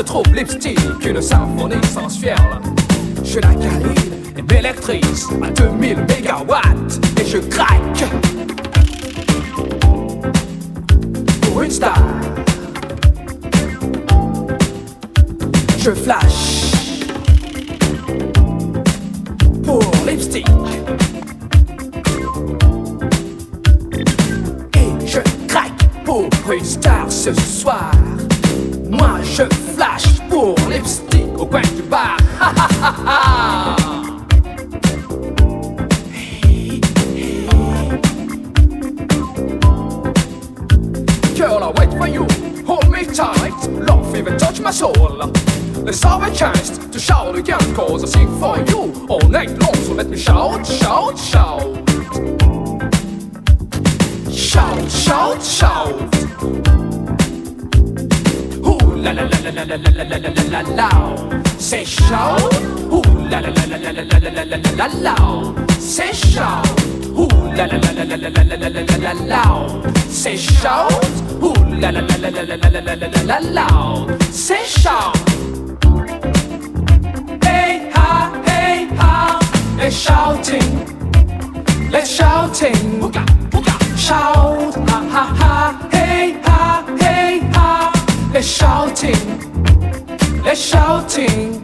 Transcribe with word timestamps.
se 0.00 0.04
trouve 0.04 0.34
Lipstick, 0.34 0.78
une 1.04 1.20
symphonie 1.20 1.74
fiel. 2.18 2.34
Je 3.22 3.38
la 3.38 3.54
câline 3.54 4.14
et 4.34 4.40
m'électrise 4.42 5.28
à 5.42 5.50
2000 5.50 6.06
mégawatts 6.08 6.98
et 7.20 7.26
je 7.26 7.36
craque 7.36 8.04
pour 11.42 11.62
une 11.62 11.70
star. 11.70 12.02
Je 15.78 15.90
flash 15.90 16.72
pour 19.64 19.82
Lipstick. 20.06 20.46
Et 24.76 25.06
je 25.06 25.20
craque 25.46 25.72
pour 26.06 26.26
une 26.50 26.64
star 26.64 27.12
ce 27.12 27.34
soir. 27.34 27.92
Moi 29.00 29.20
je 29.22 29.44
flash 29.74 30.20
pour 30.28 30.54
lipstick 30.68 31.26
au 31.38 31.46
coin 31.46 31.62
du 31.74 31.82
bar. 31.82 32.18
Girl, 41.34 41.62
I 41.62 41.72
wait 41.78 41.92
for 41.96 42.06
you. 42.06 42.26
Hold 42.66 42.90
me 42.90 43.06
tight. 43.06 43.54
Love 43.70 44.14
even 44.14 44.36
touch 44.36 44.60
my 44.60 44.70
soul. 44.70 44.92
Let's 45.82 46.02
have 46.02 46.22
a 46.22 46.30
chance 46.34 46.76
to 46.76 46.98
shout 46.98 47.34
again, 47.36 47.74
cause 47.74 48.04
I 48.04 48.06
sing 48.06 48.28
for 48.38 48.58
you 48.68 49.06
all 49.08 49.26
night 49.30 49.50
long. 49.58 49.74
So 49.76 49.94
let 49.94 50.08
me 50.10 50.18
shout, 50.18 50.66
shout, 50.66 51.18
shout. 51.18 51.88
Shout, 54.30 54.90
shout, 54.90 55.42
shout. 55.42 56.79
La 59.02 59.12
la 59.12 59.22
la 59.22 59.38
la 59.44 59.50
la 59.50 59.64
la 59.64 59.76
la 59.76 60.02
la 60.04 60.16
la 60.18 60.30
la 60.36 60.44
la 60.50 60.60
la. 60.78 60.88
Say 61.58 61.84
shout. 61.84 62.54
Ooh 62.92 63.02
la 63.30 63.40
la 63.40 63.50
la 63.50 63.64
la 63.66 63.78
la 63.78 63.90
la 63.92 64.18
la 64.18 64.30
la 64.30 64.44
la 64.44 64.56
la 64.56 64.70
la 64.76 64.86
la. 65.04 65.14
Say 65.78 66.12
shout. 66.12 66.66
Ooh 67.16 67.28
la 67.56 67.66
la 67.66 67.76
la 67.78 67.90
la 67.92 68.04
la 68.04 68.16
la 68.16 68.30
la 68.30 68.56
la 68.56 68.68
la 68.68 68.82
la 68.88 68.96
la 68.98 69.12
la. 69.26 69.42
Say 70.08 70.36
shout. 70.36 70.92
Ooh 71.42 71.54
la 71.80 71.90
la 71.90 72.00
la 72.00 72.16
la 72.18 72.30
la 72.30 72.42
la 72.44 72.56
la 72.56 72.80
la 72.80 72.94
la 72.94 73.06
la 73.06 73.22
la 73.24 73.38
la. 73.56 73.66
Say 74.30 74.64
shout. 74.64 75.16
Hey 77.42 77.90
ha, 77.94 78.30
hey 78.46 78.88
ha, 78.96 79.40
let's 79.78 79.96
shouting, 79.96 80.70
let's 81.90 82.10
shouting. 82.10 83.12
Shout, 83.96 84.74
ha 84.88 84.98
ha 85.14 85.24
ha, 85.40 85.88
hey 85.92 86.40
ha, 86.44 86.84
hey 86.98 87.38
ha, 88.30 88.34
let's 88.34 88.46
shouting, 88.46 89.14
let's 90.44 90.60
shouting. 90.60 91.62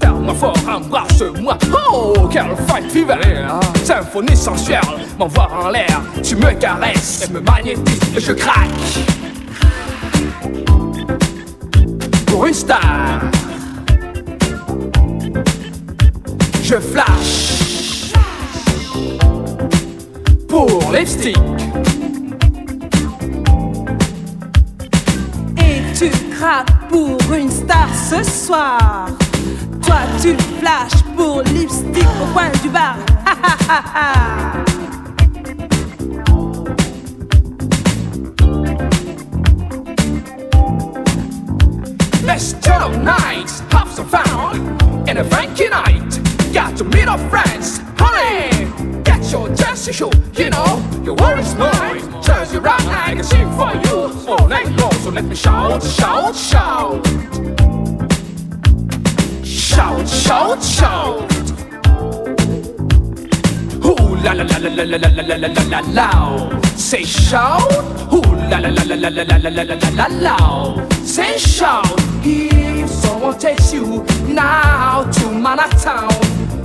Ferme 0.00 0.34
fort, 0.34 0.56
embrasse-moi. 0.68 1.58
Oh, 1.72 2.28
quelle 2.30 2.56
fight 2.66 2.90
fever! 2.90 3.18
Symphonie 3.84 4.36
sensuelle, 4.36 4.80
m'envoie 5.18 5.48
en 5.52 5.70
l'air. 5.70 6.02
Tu 6.22 6.36
me 6.36 6.52
caresses, 6.52 7.28
me 7.30 7.40
magnétises 7.40 8.16
et 8.16 8.20
je 8.20 8.32
craque. 8.32 8.68
Pour 12.26 12.46
une 12.46 12.54
star, 12.54 13.20
je 16.62 16.76
flash. 16.76 18.12
Pour 20.48 20.92
lipstick. 20.92 21.36
Tu 26.44 26.64
pour 26.88 27.32
une 27.32 27.50
star 27.50 27.88
ce 27.94 28.22
soir. 28.22 29.06
Toi, 29.86 30.00
tu 30.20 30.36
flashes 30.58 31.02
pour 31.16 31.42
lipstick 31.42 32.06
au 32.22 32.32
coin 32.32 32.50
du 32.62 32.68
bar. 32.68 32.96
Ha 33.26 33.36
ha 33.42 33.56
ha 33.68 33.82
ha. 33.94 34.64
Up 42.84 42.90
nights, 43.02 43.62
fun 44.04 45.08
in 45.08 45.16
a 45.16 45.24
funky 45.24 45.68
night. 45.68 46.20
Got 46.52 46.76
to 46.76 46.84
meet 46.84 47.08
our 47.08 47.18
friends, 47.30 47.80
honey. 47.96 48.68
Get 49.02 49.32
your 49.32 49.48
dance 49.48 49.90
show, 49.90 50.10
you 50.34 50.50
know 50.50 50.82
your 51.02 51.14
worries 51.14 51.54
mine. 51.54 52.02
You 52.52 52.60
right, 52.60 52.86
I 52.86 53.14
can 53.14 53.24
sing 53.24 53.50
for 53.56 53.72
you 53.86 54.12
all 54.28 54.48
night 54.48 54.68
long. 54.78 54.83
Let 55.14 55.26
me 55.26 55.36
shout, 55.36 55.80
shout, 55.80 56.34
shout, 56.34 57.06
shout, 59.44 60.08
shout, 60.08 60.60
shout. 60.60 61.30
Ooh 63.84 64.16
la 64.24 64.32
la 64.32 64.42
la 64.42 64.58
la 64.58 64.70
la 64.74 64.84
la 64.84 64.96
la 64.98 65.22
la 65.22 65.36
la 65.36 65.48
la 65.48 65.62
la 65.70 65.80
la. 65.92 66.60
Say 66.74 67.04
shout. 67.04 67.62
Ooh 68.12 68.22
la 68.50 68.58
la 68.58 68.70
la 68.70 68.82
la 68.82 68.96
la 68.96 69.08
la 69.08 69.22
la 69.22 69.38
la 69.38 69.62
la 69.62 69.74
la 69.74 69.88
la 69.94 70.06
la. 70.20 70.36
Say 71.04 71.38
shout. 71.38 71.86
If 72.24 72.90
someone 72.90 73.38
takes 73.38 73.72
you 73.72 74.04
now 74.26 75.04
to 75.12 75.30
Manhattan, 75.30 76.08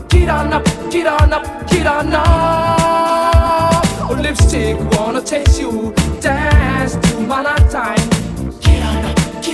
get 0.07 0.27
on 0.27 0.53
up, 0.53 0.65
get 0.89 1.05
on 1.05 1.33
up, 1.33 1.69
get 1.69 1.85
on 1.85 2.13
up. 2.13 3.85
Oh, 4.09 4.17
lipstick 4.19 4.79
wanna 4.97 5.21
taste 5.21 5.61
you, 5.61 5.93
dance 6.19 6.95
to 6.95 7.19
Manhattan. 7.19 8.18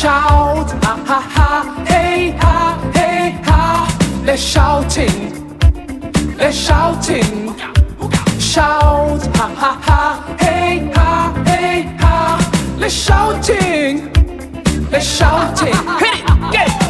shout, 0.00 0.70
Ha 0.82 0.94
ha 1.08 1.20
ha, 1.36 1.84
hey 1.86 2.30
ha, 2.40 2.90
hey 2.94 3.32
ha. 3.44 3.62
They're 4.24 4.36
shouting, 4.38 5.18
they're 6.38 6.52
shouting. 6.52 7.54
Shout, 8.38 9.22
ha 9.36 9.46
ha 9.62 9.72
ha, 9.88 10.36
hey 10.40 10.90
ha, 10.94 11.44
hey 11.48 11.82
ha. 12.00 12.16
They're 12.78 12.88
shouting, 12.88 14.10
they're 14.90 15.02
shouting. 15.02 15.76
Hit 16.02 16.14
it, 16.18 16.52
get 16.54 16.68
it. 16.68 16.89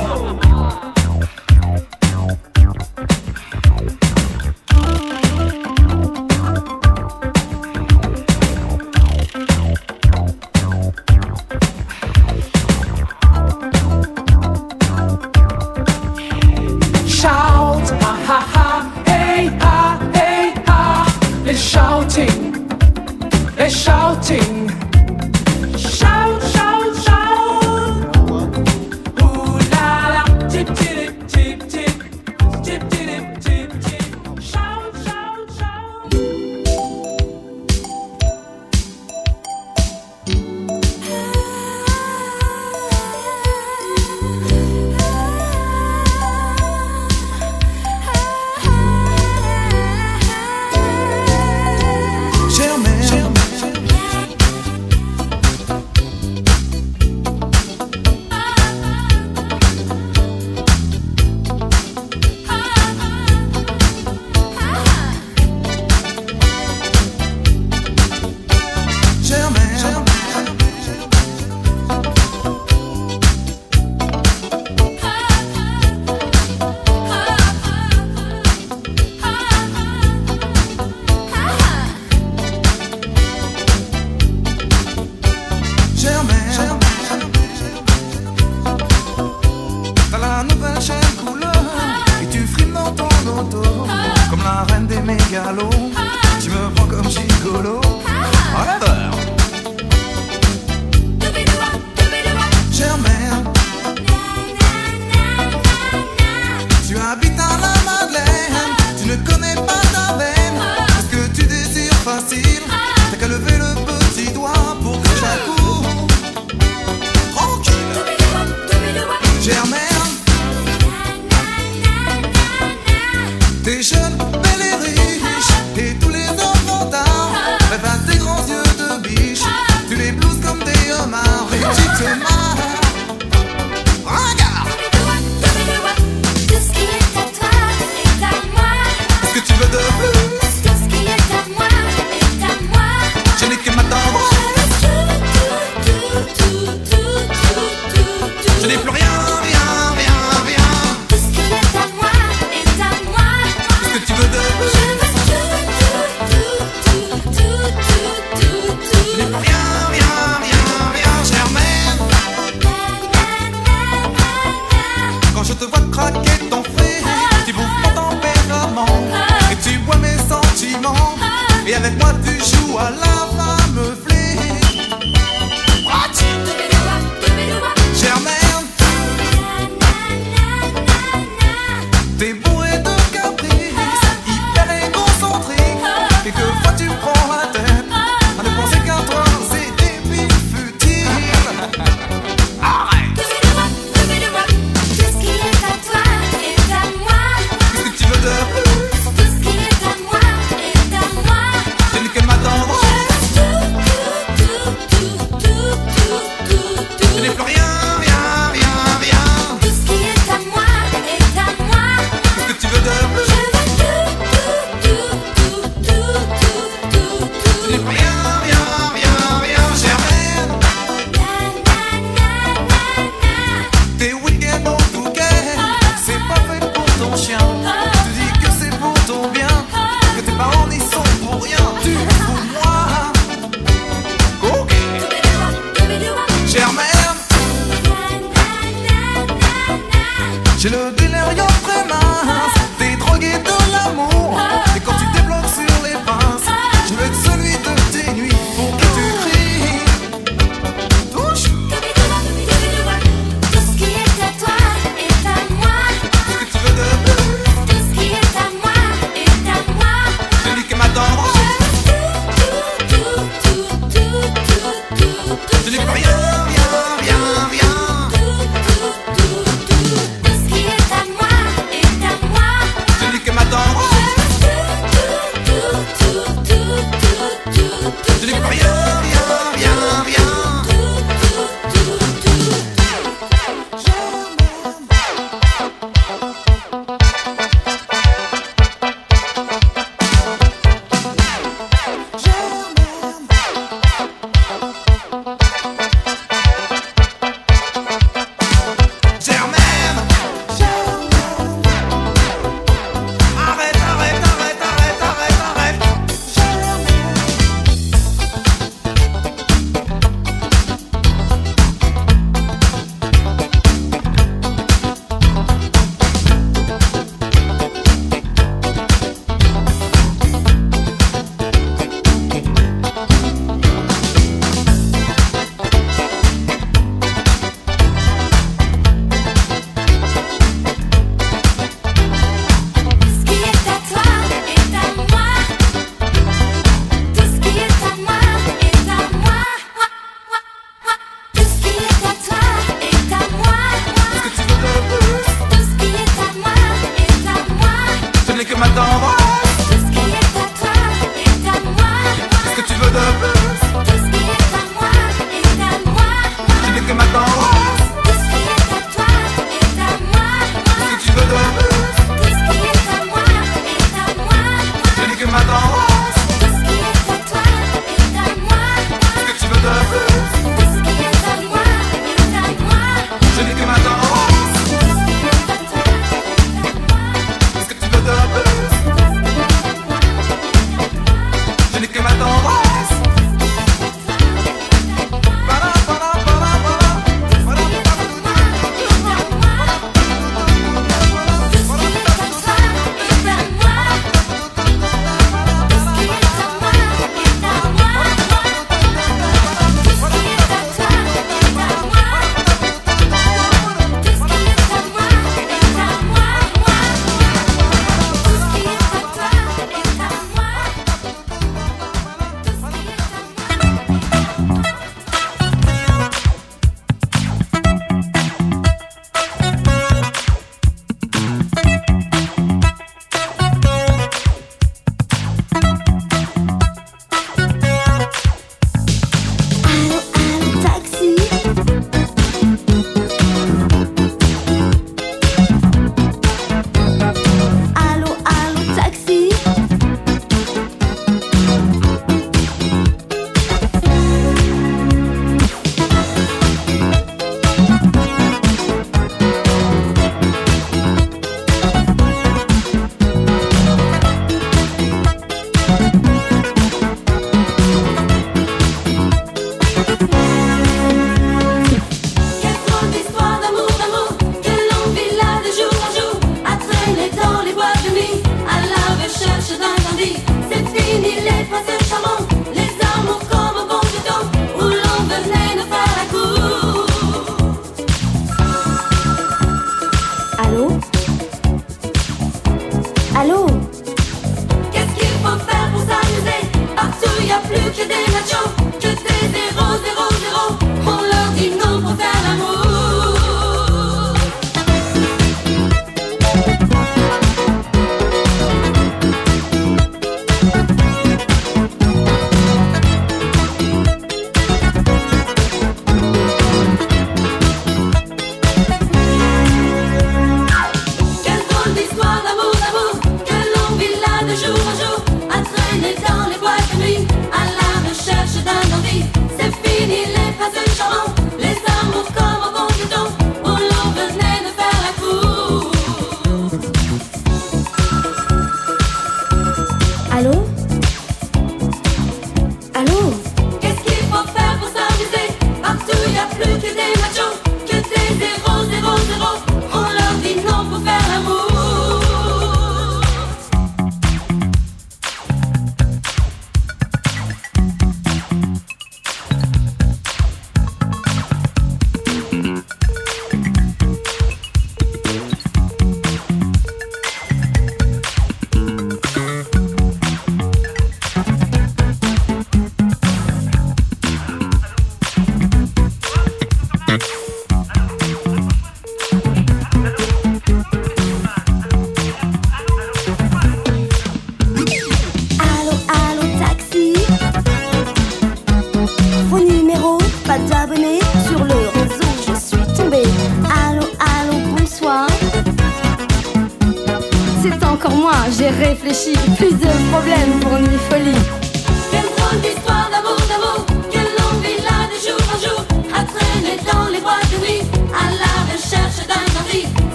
Je 165.50 165.54
te 165.56 165.64
vois 165.64 165.80
craquer 165.90 166.48
ton 166.48 166.62
feu, 166.62 167.02
ah. 167.04 167.34
tu 167.44 167.52
bouffes 167.52 167.66
mon 167.82 167.90
tempérament, 167.90 168.86
ah. 169.12 169.52
et 169.52 169.56
tu 169.56 169.78
vois 169.84 169.96
mes 169.96 170.16
sentiments, 170.16 171.16
ah. 171.20 171.68
et 171.68 171.74
avec 171.74 171.98
moi 171.98 172.12